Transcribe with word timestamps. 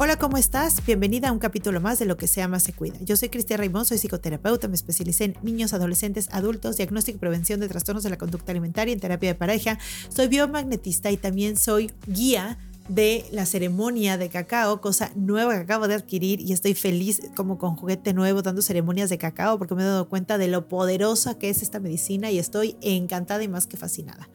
Hola, 0.00 0.16
¿cómo 0.16 0.36
estás? 0.36 0.86
Bienvenida 0.86 1.28
a 1.28 1.32
un 1.32 1.40
capítulo 1.40 1.80
más 1.80 1.98
de 1.98 2.04
Lo 2.04 2.16
que 2.16 2.28
se 2.28 2.40
ama 2.40 2.60
se 2.60 2.72
cuida. 2.72 2.96
Yo 3.00 3.16
soy 3.16 3.30
Cristian 3.30 3.58
Raimón, 3.58 3.84
soy 3.84 3.98
psicoterapeuta, 3.98 4.68
me 4.68 4.76
especialicé 4.76 5.24
en 5.24 5.36
niños, 5.42 5.72
adolescentes, 5.72 6.28
adultos, 6.30 6.76
diagnóstico 6.76 7.16
y 7.16 7.18
prevención 7.18 7.58
de 7.58 7.66
trastornos 7.66 8.04
de 8.04 8.10
la 8.10 8.16
conducta 8.16 8.52
alimentaria 8.52 8.94
en 8.94 9.00
terapia 9.00 9.30
de 9.30 9.34
pareja. 9.34 9.76
Soy 10.08 10.28
biomagnetista 10.28 11.10
y 11.10 11.16
también 11.16 11.56
soy 11.56 11.90
guía 12.06 12.58
de 12.88 13.26
la 13.32 13.46
ceremonia 13.46 14.16
de 14.16 14.28
cacao, 14.28 14.80
cosa 14.80 15.10
nueva 15.14 15.54
que 15.54 15.60
acabo 15.60 15.88
de 15.88 15.94
adquirir 15.94 16.40
y 16.40 16.52
estoy 16.52 16.74
feliz 16.74 17.20
como 17.36 17.58
con 17.58 17.76
juguete 17.76 18.14
nuevo 18.14 18.42
dando 18.42 18.62
ceremonias 18.62 19.10
de 19.10 19.18
cacao 19.18 19.58
porque 19.58 19.74
me 19.74 19.82
he 19.82 19.86
dado 19.86 20.08
cuenta 20.08 20.38
de 20.38 20.48
lo 20.48 20.68
poderosa 20.68 21.38
que 21.38 21.50
es 21.50 21.62
esta 21.62 21.80
medicina 21.80 22.30
y 22.30 22.38
estoy 22.38 22.76
encantada 22.80 23.42
y 23.42 23.48
más 23.48 23.66
que 23.66 23.76
fascinada. 23.76 24.30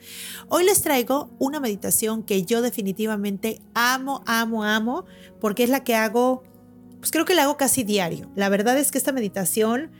Hoy 0.49 0.65
les 0.65 0.81
traigo 0.81 1.31
una 1.39 1.59
meditación 1.59 2.23
que 2.23 2.43
yo 2.43 2.61
definitivamente 2.61 3.61
amo, 3.73 4.23
amo, 4.27 4.63
amo 4.63 5.05
porque 5.39 5.63
es 5.63 5.69
la 5.69 5.83
que 5.83 5.95
hago, 5.95 6.43
pues 6.99 7.11
creo 7.11 7.25
que 7.25 7.35
la 7.35 7.43
hago 7.43 7.57
casi 7.57 7.83
diario. 7.83 8.31
La 8.35 8.49
verdad 8.49 8.77
es 8.77 8.91
que 8.91 8.97
esta 8.97 9.11
meditación 9.11 9.91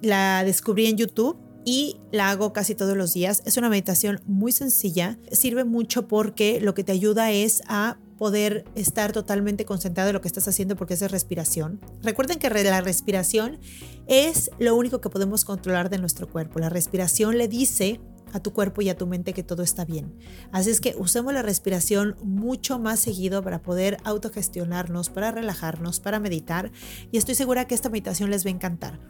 la 0.00 0.42
descubrí 0.44 0.86
en 0.86 0.96
YouTube 0.96 1.49
y 1.64 2.00
la 2.10 2.30
hago 2.30 2.52
casi 2.52 2.74
todos 2.74 2.96
los 2.96 3.12
días. 3.12 3.42
Es 3.44 3.56
una 3.56 3.68
meditación 3.68 4.20
muy 4.26 4.52
sencilla, 4.52 5.18
sirve 5.30 5.64
mucho 5.64 6.08
porque 6.08 6.60
lo 6.60 6.74
que 6.74 6.84
te 6.84 6.92
ayuda 6.92 7.30
es 7.30 7.62
a 7.66 7.98
poder 8.18 8.66
estar 8.74 9.12
totalmente 9.12 9.64
concentrado 9.64 10.10
en 10.10 10.14
lo 10.14 10.20
que 10.20 10.28
estás 10.28 10.46
haciendo 10.46 10.76
porque 10.76 10.92
es 10.92 11.10
respiración. 11.10 11.80
Recuerden 12.02 12.38
que 12.38 12.50
la 12.50 12.80
respiración 12.82 13.58
es 14.06 14.50
lo 14.58 14.76
único 14.76 15.00
que 15.00 15.08
podemos 15.08 15.46
controlar 15.46 15.88
de 15.88 15.96
nuestro 15.96 16.28
cuerpo. 16.28 16.58
La 16.58 16.68
respiración 16.68 17.38
le 17.38 17.48
dice 17.48 17.98
a 18.32 18.40
tu 18.40 18.52
cuerpo 18.52 18.82
y 18.82 18.90
a 18.90 18.96
tu 18.96 19.06
mente 19.06 19.32
que 19.32 19.42
todo 19.42 19.62
está 19.62 19.86
bien. 19.86 20.14
Así 20.52 20.68
es 20.68 20.82
que 20.82 20.94
usemos 20.98 21.32
la 21.32 21.40
respiración 21.40 22.14
mucho 22.22 22.78
más 22.78 23.00
seguido 23.00 23.42
para 23.42 23.62
poder 23.62 23.96
autogestionarnos, 24.04 25.08
para 25.08 25.30
relajarnos, 25.30 25.98
para 26.00 26.20
meditar 26.20 26.70
y 27.10 27.16
estoy 27.16 27.34
segura 27.34 27.66
que 27.66 27.74
esta 27.74 27.88
meditación 27.88 28.30
les 28.30 28.44
va 28.44 28.50
a 28.50 28.52
encantar. 28.52 29.00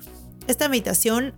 Esta 0.46 0.68
meditación 0.68 1.34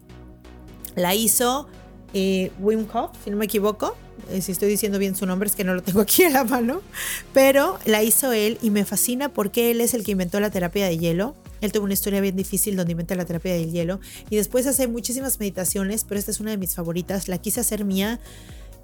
la 0.94 1.14
hizo 1.14 1.66
eh, 2.14 2.50
Wim 2.60 2.86
Hof, 2.92 3.10
si 3.24 3.30
no 3.30 3.36
me 3.36 3.46
equivoco. 3.46 3.96
Eh, 4.30 4.40
si 4.40 4.52
estoy 4.52 4.68
diciendo 4.68 4.98
bien 4.98 5.16
su 5.16 5.26
nombre, 5.26 5.48
es 5.48 5.56
que 5.56 5.64
no 5.64 5.74
lo 5.74 5.82
tengo 5.82 6.00
aquí 6.00 6.22
en 6.22 6.32
la 6.32 6.44
mano. 6.44 6.80
Pero 7.32 7.78
la 7.84 8.02
hizo 8.02 8.32
él 8.32 8.58
y 8.62 8.70
me 8.70 8.84
fascina 8.84 9.28
porque 9.30 9.70
él 9.70 9.80
es 9.80 9.94
el 9.94 10.04
que 10.04 10.12
inventó 10.12 10.40
la 10.40 10.50
terapia 10.50 10.86
de 10.86 10.98
hielo. 10.98 11.34
Él 11.60 11.72
tuvo 11.72 11.84
una 11.84 11.94
historia 11.94 12.20
bien 12.20 12.36
difícil 12.36 12.76
donde 12.76 12.92
inventa 12.92 13.14
la 13.14 13.24
terapia 13.24 13.54
del 13.54 13.70
hielo. 13.70 14.00
Y 14.30 14.36
después 14.36 14.66
hace 14.66 14.88
muchísimas 14.88 15.38
meditaciones, 15.38 16.04
pero 16.04 16.18
esta 16.18 16.30
es 16.30 16.40
una 16.40 16.50
de 16.50 16.56
mis 16.56 16.74
favoritas. 16.74 17.28
La 17.28 17.38
quise 17.38 17.60
hacer 17.60 17.84
mía 17.84 18.20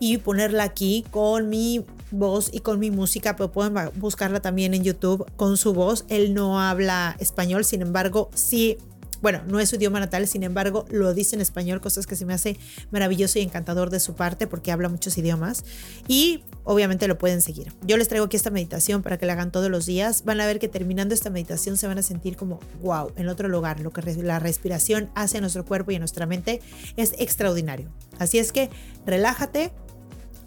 y 0.00 0.18
ponerla 0.18 0.62
aquí 0.62 1.04
con 1.10 1.48
mi 1.48 1.84
voz 2.12 2.50
y 2.52 2.60
con 2.60 2.78
mi 2.78 2.90
música, 2.90 3.34
pero 3.36 3.50
pueden 3.50 3.74
buscarla 3.96 4.40
también 4.40 4.74
en 4.74 4.84
YouTube 4.84 5.26
con 5.36 5.56
su 5.56 5.74
voz. 5.74 6.04
Él 6.08 6.34
no 6.34 6.60
habla 6.60 7.16
español, 7.18 7.64
sin 7.64 7.82
embargo, 7.82 8.30
sí 8.32 8.78
bueno, 9.20 9.42
no 9.46 9.60
es 9.60 9.68
su 9.68 9.76
idioma 9.76 10.00
natal, 10.00 10.26
sin 10.26 10.42
embargo, 10.42 10.84
lo 10.90 11.14
dice 11.14 11.36
en 11.36 11.42
español, 11.42 11.80
cosas 11.80 12.06
que 12.06 12.16
se 12.16 12.24
me 12.24 12.34
hace 12.34 12.56
maravilloso 12.90 13.38
y 13.38 13.42
encantador 13.42 13.90
de 13.90 14.00
su 14.00 14.14
parte 14.14 14.46
porque 14.46 14.72
habla 14.72 14.88
muchos 14.88 15.18
idiomas 15.18 15.64
y 16.06 16.44
obviamente 16.64 17.08
lo 17.08 17.18
pueden 17.18 17.42
seguir. 17.42 17.72
Yo 17.86 17.96
les 17.96 18.08
traigo 18.08 18.26
aquí 18.26 18.36
esta 18.36 18.50
meditación 18.50 19.02
para 19.02 19.18
que 19.18 19.26
la 19.26 19.34
hagan 19.34 19.50
todos 19.50 19.70
los 19.70 19.86
días. 19.86 20.24
Van 20.24 20.40
a 20.40 20.46
ver 20.46 20.58
que 20.58 20.68
terminando 20.68 21.14
esta 21.14 21.30
meditación 21.30 21.76
se 21.76 21.86
van 21.86 21.98
a 21.98 22.02
sentir 22.02 22.36
como 22.36 22.60
wow, 22.82 23.12
en 23.16 23.28
otro 23.28 23.48
lugar. 23.48 23.80
Lo 23.80 23.90
que 23.90 24.02
la 24.22 24.38
respiración 24.38 25.10
hace 25.14 25.38
a 25.38 25.40
nuestro 25.40 25.64
cuerpo 25.64 25.90
y 25.90 25.96
a 25.96 25.98
nuestra 25.98 26.26
mente 26.26 26.60
es 26.96 27.14
extraordinario. 27.18 27.90
Así 28.18 28.38
es 28.38 28.52
que 28.52 28.70
relájate, 29.06 29.72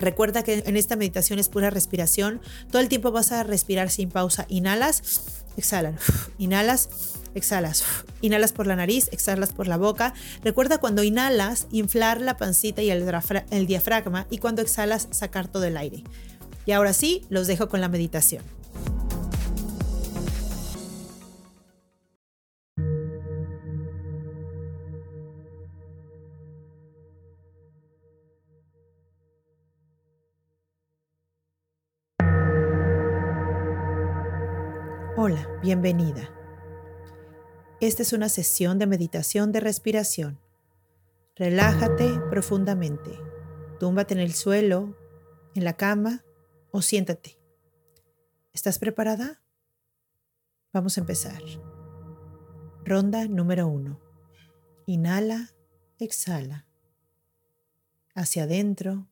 Recuerda 0.01 0.41
que 0.41 0.63
en 0.65 0.77
esta 0.77 0.95
meditación 0.95 1.37
es 1.37 1.47
pura 1.47 1.69
respiración. 1.69 2.41
Todo 2.71 2.81
el 2.81 2.89
tiempo 2.89 3.11
vas 3.11 3.31
a 3.31 3.43
respirar 3.43 3.91
sin 3.91 4.09
pausa. 4.09 4.47
Inhalas, 4.49 5.40
exhalas, 5.57 5.95
inhalas, 6.37 6.89
exhalas. 7.35 7.83
Inhalas 8.21 8.53
por 8.53 8.67
la 8.67 8.75
nariz, 8.75 9.09
exhalas 9.11 9.51
por 9.51 9.67
la 9.67 9.77
boca. 9.77 10.13
Recuerda 10.43 10.77
cuando 10.77 11.01
inhalas, 11.01 11.65
inflar 11.71 12.21
la 12.21 12.37
pancita 12.37 12.83
y 12.83 12.91
el, 12.91 13.03
el 13.49 13.65
diafragma 13.65 14.27
y 14.29 14.37
cuando 14.37 14.61
exhalas, 14.61 15.07
sacar 15.09 15.47
todo 15.47 15.63
el 15.63 15.75
aire. 15.75 16.03
Y 16.67 16.73
ahora 16.73 16.93
sí, 16.93 17.25
los 17.29 17.47
dejo 17.47 17.67
con 17.67 17.81
la 17.81 17.89
meditación. 17.89 18.43
Hola, 35.23 35.47
bienvenida. 35.61 36.33
Esta 37.79 38.01
es 38.01 38.11
una 38.11 38.27
sesión 38.27 38.79
de 38.79 38.87
meditación 38.87 39.51
de 39.51 39.59
respiración. 39.59 40.39
Relájate 41.35 42.19
profundamente. 42.31 43.11
Túmbate 43.79 44.15
en 44.15 44.19
el 44.19 44.33
suelo, 44.33 44.97
en 45.53 45.63
la 45.63 45.73
cama 45.73 46.25
o 46.71 46.81
siéntate. 46.81 47.37
¿Estás 48.51 48.79
preparada? 48.79 49.43
Vamos 50.73 50.97
a 50.97 51.01
empezar. 51.01 51.43
Ronda 52.83 53.27
número 53.27 53.67
uno. 53.67 53.99
Inhala, 54.87 55.51
exhala. 55.99 56.65
Hacia 58.15 58.45
adentro 58.45 59.07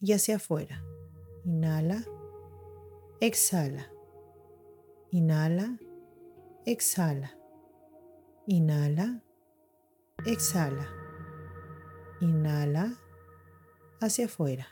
y 0.00 0.14
hacia 0.14 0.34
afuera. 0.34 0.84
Inhala, 1.44 2.04
exhala. 3.20 3.93
Inhala, 5.14 5.78
exhala. 6.66 7.30
Inhala, 8.48 9.22
exhala. 10.26 10.86
Inhala 12.20 12.98
hacia 14.00 14.24
afuera. 14.26 14.66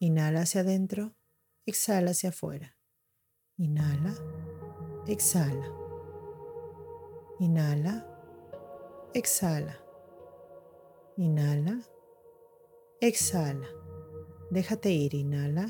Inhala 0.00 0.40
hacia 0.40 0.62
adentro, 0.62 1.12
exhala 1.66 2.12
hacia 2.12 2.30
afuera. 2.30 2.78
Inhala, 3.58 4.14
exhala. 5.06 5.68
Inhala, 7.38 8.06
exhala. 9.12 9.76
Inhala, 11.18 11.82
exhala. 13.02 13.68
Déjate 14.50 14.92
ir, 14.92 15.14
inhala, 15.14 15.66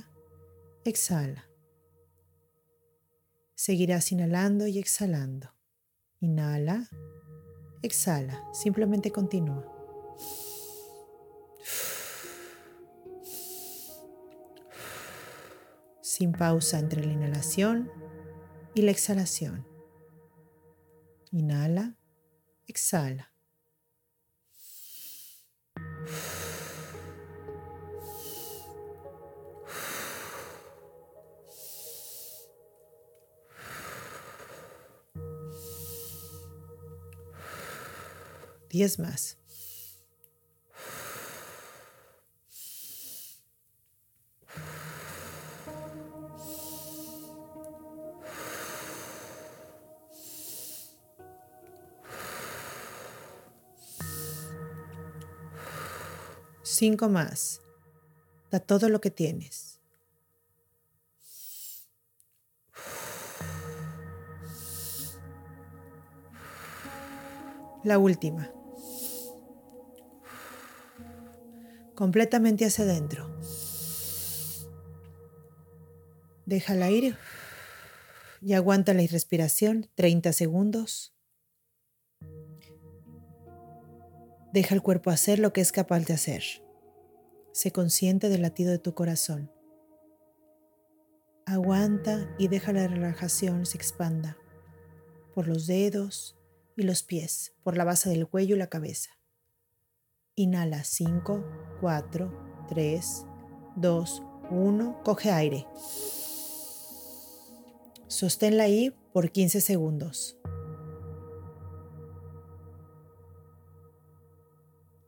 exhala. 0.84 1.55
Seguirás 3.56 4.12
inhalando 4.12 4.66
y 4.66 4.78
exhalando. 4.78 5.50
Inhala, 6.20 6.90
exhala, 7.80 8.44
simplemente 8.52 9.10
continúa. 9.10 9.64
Sin 16.02 16.32
pausa 16.32 16.78
entre 16.78 17.02
la 17.02 17.14
inhalación 17.14 17.90
y 18.74 18.82
la 18.82 18.90
exhalación. 18.90 19.66
Inhala, 21.32 21.96
exhala. 22.66 23.35
Diez 38.76 38.98
más. 38.98 39.38
Cinco 56.62 57.08
más. 57.08 57.62
Da 58.50 58.60
todo 58.60 58.90
lo 58.90 59.00
que 59.00 59.10
tienes. 59.10 59.76
la 67.86 67.98
última. 67.98 68.55
Completamente 71.96 72.66
hacia 72.66 72.84
adentro. 72.84 73.26
Déjala 76.44 76.90
ir 76.90 77.16
y 78.42 78.52
aguanta 78.52 78.92
la 78.92 79.02
respiración 79.06 79.90
30 79.94 80.32
segundos. 80.34 81.16
Deja 84.52 84.74
el 84.74 84.82
cuerpo 84.82 85.10
hacer 85.10 85.38
lo 85.38 85.54
que 85.54 85.62
es 85.62 85.72
capaz 85.72 86.00
de 86.00 86.12
hacer. 86.12 86.42
Sé 87.52 87.72
consciente 87.72 88.28
del 88.28 88.42
latido 88.42 88.70
de 88.70 88.78
tu 88.78 88.94
corazón. 88.94 89.50
Aguanta 91.46 92.28
y 92.38 92.48
deja 92.48 92.74
la 92.74 92.86
relajación 92.86 93.64
se 93.64 93.78
expanda 93.78 94.36
por 95.34 95.48
los 95.48 95.66
dedos 95.66 96.36
y 96.76 96.82
los 96.82 97.02
pies, 97.02 97.54
por 97.62 97.76
la 97.76 97.84
base 97.84 98.10
del 98.10 98.28
cuello 98.28 98.56
y 98.56 98.58
la 98.58 98.68
cabeza. 98.68 99.15
Inhala 100.38 100.84
5, 100.84 101.42
4, 101.80 102.66
3, 102.68 103.26
2, 103.76 104.22
1. 104.50 105.02
Coge 105.02 105.30
aire. 105.30 105.66
Sosténla 108.06 108.64
ahí 108.64 108.94
por 109.14 109.30
15 109.30 109.62
segundos. 109.62 110.36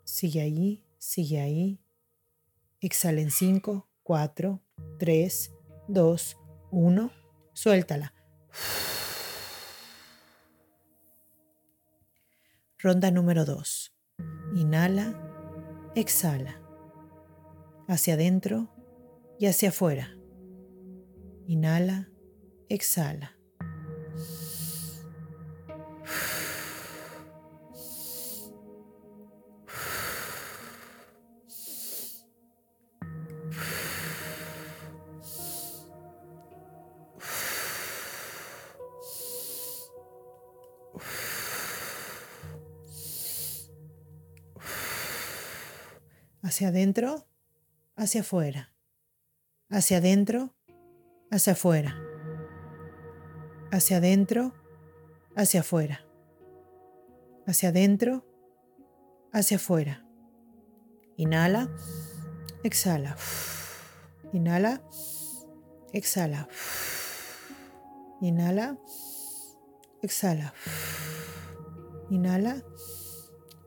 Sigue 0.05 0.41
ahí, 0.41 0.83
sigue 0.97 1.41
ahí. 1.41 1.79
Exhala 2.81 3.21
en 3.21 3.31
5, 3.31 3.87
4, 4.05 4.63
3, 4.99 5.53
2, 5.89 6.37
1. 6.71 7.13
Suéltala. 7.53 8.15
Ronda 12.79 13.11
número 13.11 13.45
2. 13.45 13.98
Inhala, 14.55 15.15
exhala. 15.95 16.61
Hacia 17.87 18.15
adentro 18.15 18.69
y 19.39 19.47
hacia 19.47 19.71
afuera. 19.71 20.17
Inhala, 21.47 22.11
exhala. 22.69 23.38
Hacia 46.43 46.69
adentro, 46.69 47.27
hacia 47.97 48.21
afuera, 48.21 48.73
hacia 49.69 49.99
adentro, 49.99 50.55
hacia 51.31 51.53
afuera, 51.55 51.97
hacia 53.71 53.99
adentro, 53.99 54.55
hacia 55.37 55.61
afuera, 55.61 56.05
hacia 57.47 57.69
adentro, 57.71 58.25
hacia 59.33 59.57
afuera. 59.57 60.05
Inhala, 61.17 61.69
exhala. 62.63 63.17
Inhala, 64.33 64.83
exhala. 65.93 66.49
Inhala, 68.21 68.79
exhala. 70.03 70.53
Inhala. 72.11 72.63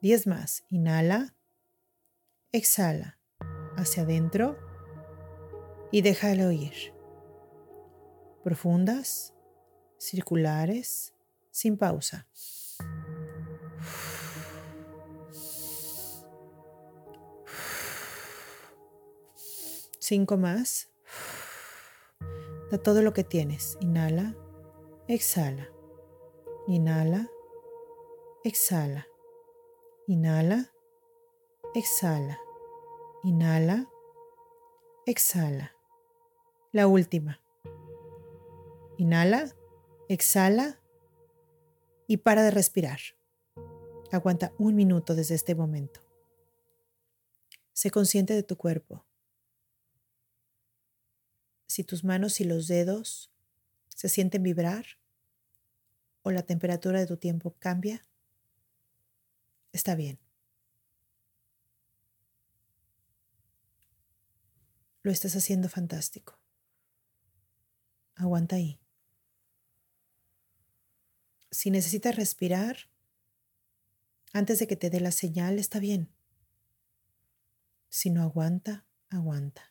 Diez 0.00 0.26
más. 0.26 0.64
Inhala. 0.70 1.34
Exhala. 2.52 3.18
Hacia 3.76 4.02
adentro. 4.02 4.58
Y 5.92 6.02
déjalo 6.02 6.50
ir. 6.50 6.94
Profundas. 8.42 9.34
Circulares 9.98 11.12
sin 11.50 11.76
pausa. 11.76 12.26
Cinco 19.98 20.36
más. 20.36 20.88
Da 22.70 22.78
todo 22.78 23.02
lo 23.02 23.12
que 23.12 23.24
tienes. 23.24 23.76
Inhala, 23.80 24.34
exhala. 25.06 25.68
Inhala, 26.66 27.28
exhala. 28.44 29.09
Inhala, 30.10 30.72
exhala. 31.72 32.36
Inhala, 33.22 33.88
exhala. 35.06 35.70
La 36.72 36.88
última. 36.88 37.40
Inhala, 38.98 39.54
exhala 40.08 40.80
y 42.08 42.16
para 42.16 42.42
de 42.42 42.50
respirar. 42.50 42.98
Aguanta 44.10 44.52
un 44.58 44.74
minuto 44.74 45.14
desde 45.14 45.36
este 45.36 45.54
momento. 45.54 46.00
Sé 47.72 47.92
consciente 47.92 48.34
de 48.34 48.42
tu 48.42 48.56
cuerpo. 48.56 49.06
Si 51.68 51.84
tus 51.84 52.02
manos 52.02 52.40
y 52.40 52.44
los 52.44 52.66
dedos 52.66 53.30
se 53.94 54.08
sienten 54.08 54.42
vibrar 54.42 54.86
o 56.22 56.32
la 56.32 56.42
temperatura 56.42 56.98
de 56.98 57.06
tu 57.06 57.16
tiempo 57.16 57.54
cambia, 57.60 58.02
está 59.72 59.94
bien. 59.94 60.18
Lo 65.02 65.10
estás 65.10 65.34
haciendo 65.34 65.68
fantástico. 65.68 66.38
Aguanta 68.16 68.56
ahí. 68.56 68.78
Si 71.50 71.70
necesitas 71.70 72.16
respirar, 72.16 72.90
antes 74.32 74.58
de 74.58 74.66
que 74.66 74.76
te 74.76 74.90
dé 74.90 75.00
la 75.00 75.10
señal, 75.10 75.58
está 75.58 75.80
bien. 75.80 76.12
Si 77.88 78.10
no 78.10 78.22
aguanta, 78.22 78.84
aguanta. 79.08 79.62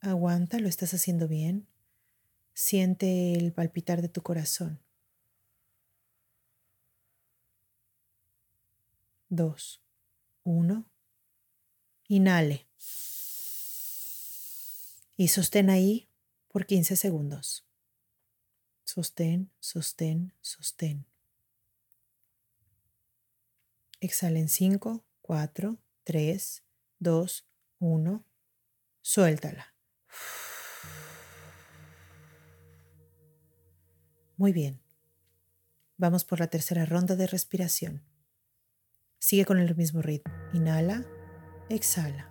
Aguanta, 0.00 0.58
lo 0.58 0.68
estás 0.68 0.94
haciendo 0.94 1.28
bien. 1.28 1.71
Siente 2.54 3.32
el 3.34 3.52
palpitar 3.52 4.02
de 4.02 4.08
tu 4.08 4.22
corazón. 4.22 4.80
Dos, 9.28 9.82
uno. 10.44 10.90
Inhale 12.08 12.66
y 15.16 15.28
sostén 15.28 15.70
ahí 15.70 16.08
por 16.48 16.66
15 16.66 16.96
segundos. 16.96 17.64
Sostén, 18.84 19.50
sostén, 19.60 20.34
sostén. 20.40 21.06
Exhala 24.00 24.40
en 24.40 24.48
5, 24.48 25.04
4, 25.20 25.78
3, 26.02 26.64
2, 26.98 27.46
1. 27.78 28.24
Suéltala. 29.00 29.71
Muy 34.42 34.52
bien. 34.52 34.80
Vamos 35.98 36.24
por 36.24 36.40
la 36.40 36.48
tercera 36.48 36.84
ronda 36.84 37.14
de 37.14 37.28
respiración. 37.28 38.02
Sigue 39.20 39.44
con 39.44 39.60
el 39.60 39.76
mismo 39.76 40.02
ritmo. 40.02 40.34
Inhala, 40.52 41.06
exhala. 41.68 42.28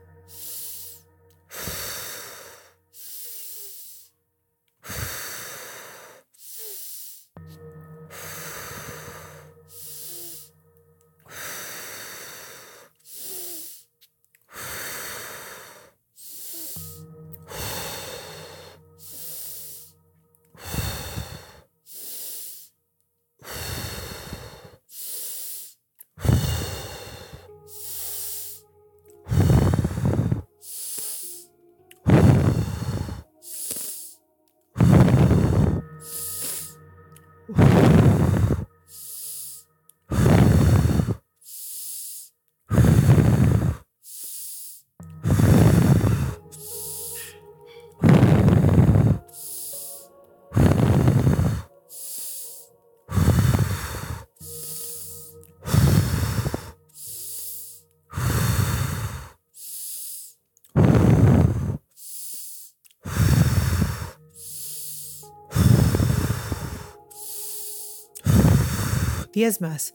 Diez 69.33 69.61
más. 69.61 69.93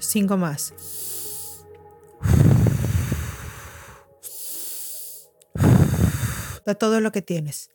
Cinco 0.00 0.36
más. 0.36 0.72
Da 6.66 6.74
todo 6.74 7.00
lo 7.00 7.12
que 7.12 7.22
tienes. 7.22 7.70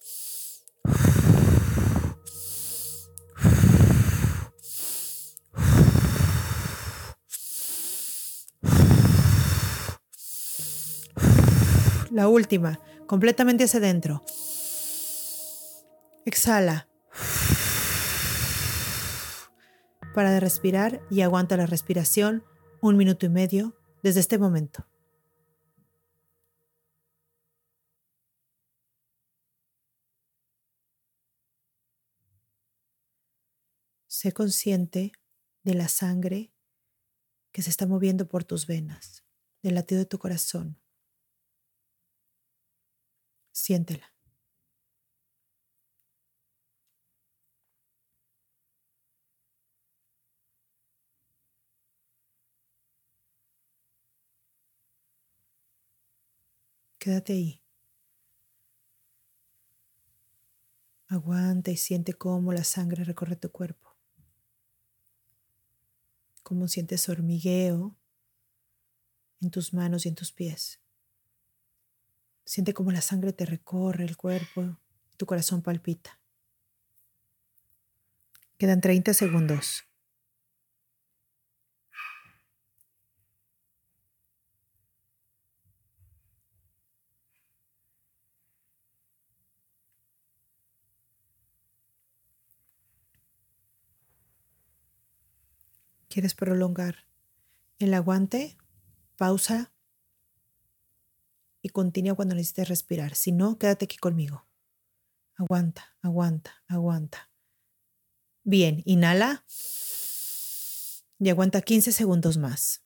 La 12.14 12.28
última, 12.28 12.80
completamente 13.08 13.64
hacia 13.64 13.80
adentro. 13.80 14.22
Exhala. 16.26 16.88
Para 20.14 20.30
de 20.30 20.40
respirar 20.40 21.02
y 21.10 21.22
aguanta 21.22 21.58
la 21.58 21.66
respiración 21.66 22.44
un 22.82 22.98
minuto 22.98 23.26
y 23.26 23.30
medio 23.30 23.76
desde 24.04 24.20
este 24.20 24.38
momento. 24.38 24.86
Sé 34.06 34.34
consciente 34.34 35.14
de 35.64 35.74
la 35.74 35.88
sangre 35.88 36.54
que 37.52 37.64
se 37.64 37.72
está 37.72 37.88
moviendo 37.88 38.28
por 38.28 38.44
tus 38.44 38.68
venas, 38.68 39.24
del 39.64 39.74
latido 39.74 39.98
de 39.98 40.06
tu 40.06 40.20
corazón. 40.20 40.83
Siéntela. 43.54 44.14
Quédate 57.00 57.34
ahí. 57.34 57.62
Aguanta 61.08 61.70
y 61.70 61.78
siente 61.78 62.14
cómo 62.14 62.54
la 62.54 62.64
sangre 62.64 63.04
recorre 63.04 63.36
tu 63.36 63.52
cuerpo. 63.52 63.96
Cómo 66.44 66.68
sientes 66.68 67.08
hormigueo 67.10 67.96
en 69.42 69.52
tus 69.52 69.74
manos 69.74 70.06
y 70.06 70.10
en 70.10 70.16
tus 70.16 70.32
pies. 70.32 70.83
Siente 72.46 72.74
cómo 72.74 72.92
la 72.92 73.02
sangre 73.02 73.34
te 73.34 73.46
recorre 73.46 74.04
el 74.06 74.18
cuerpo, 74.18 74.78
tu 75.18 75.26
corazón 75.26 75.62
palpita. 75.62 76.20
Quedan 78.58 78.82
30 78.82 79.14
segundos. 79.14 79.84
¿Quieres 96.14 96.36
prolongar 96.36 97.08
el 97.80 97.94
aguante? 97.96 98.56
Pausa 99.18 99.73
y 101.64 101.70
continúa 101.70 102.14
cuando 102.14 102.36
necesites 102.36 102.68
respirar. 102.68 103.16
Si 103.16 103.32
no, 103.32 103.58
quédate 103.58 103.86
aquí 103.86 103.98
conmigo. 103.98 104.46
Aguanta, 105.36 105.96
aguanta, 106.02 106.64
aguanta. 106.68 107.32
Bien, 108.44 108.84
inhala 108.86 109.46
y 111.18 111.30
aguanta 111.30 111.62
15 111.62 111.94
segundos 111.94 112.38
más. 112.38 112.84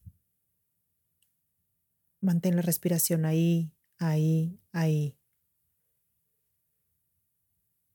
Mantén 2.22 2.56
la 2.56 2.62
respiración 2.62 3.26
ahí, 3.26 3.74
ahí, 3.98 4.62
ahí. 4.72 5.18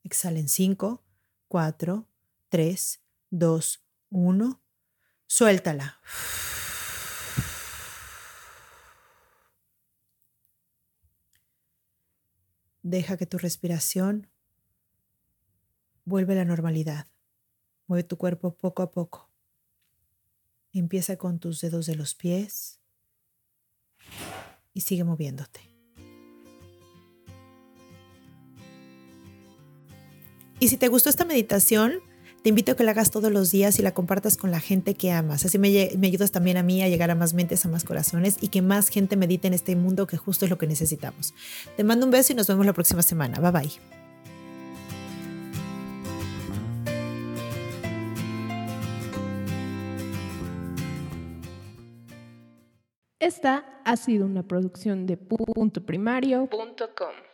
Exhala 0.03 0.41
en 0.41 0.49
5, 0.49 1.05
4, 1.47 2.09
3, 2.49 3.01
2, 3.31 3.87
1. 4.11 4.63
Suéltala. 5.29 6.01
Deja 12.83 13.17
que 13.17 13.27
tu 13.27 13.39
respiración 13.39 14.29
vuelva 16.05 16.33
a 16.33 16.37
la 16.37 16.45
normalidad. 16.45 17.07
Mueve 17.87 18.05
tu 18.05 18.17
cuerpo 18.17 18.57
poco 18.57 18.83
a 18.83 18.91
poco. 18.91 19.31
Empieza 20.73 21.17
con 21.17 21.39
tus 21.39 21.61
dedos 21.61 21.87
de 21.87 21.95
los 21.95 22.15
pies 22.15 22.81
y 24.73 24.81
sigue 24.81 25.05
moviéndote. 25.05 25.61
Y 30.59 30.69
si 30.69 30.77
te 30.77 30.89
gustó 30.89 31.11
esta 31.11 31.25
meditación, 31.25 32.01
te 32.43 32.49
invito 32.49 32.73
a 32.73 32.75
que 32.75 32.83
la 32.83 32.91
hagas 32.91 33.11
todos 33.11 33.31
los 33.31 33.51
días 33.51 33.79
y 33.79 33.83
la 33.83 33.95
compartas 33.95 34.37
con 34.37 34.51
la 34.51 34.61
gente 34.61 34.95
que 34.95 35.13
amas. 35.13 35.45
Así 35.45 35.59
me, 35.59 35.69
ayudas 35.69 36.33
también 36.33 36.57
a 36.57 36.63
mí 36.63 36.83
a 36.83 36.89
llegar 36.89 37.11
a 37.11 37.15
más 37.15 37.35
mentes, 37.35 37.65
a 37.65 37.69
más 37.69 37.85
corazones 37.85 38.37
y 38.41 38.49
que 38.49 38.63
más 38.63 38.89
gente 38.89 39.17
medite 39.17 39.47
en 39.47 39.55
este 39.55 39.77
mundo 39.77 40.07
que 40.07 40.17
justo 40.17 40.45
es 40.45 40.51
lo 40.51 40.59
que 40.59 40.67
necesitamos. 40.67 41.35
Te 41.77 41.85
mando 41.85 42.05
un 42.05 42.11
beso 42.11 42.33
y 42.33 42.37
nos 42.37 42.49
vemos 42.49 42.67
la 42.67 42.73
próxima 42.73 43.03
semana. 43.03 43.39
Bye 43.41 43.53
bye. 43.53 43.73
Esta 53.21 53.65
ha 53.85 53.97
sido 53.97 54.27
una 54.27 54.43
producción 54.43 55.07
de 55.07 55.17
puntoprimario.com. 55.17 57.32